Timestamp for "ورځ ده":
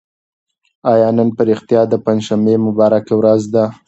3.19-3.63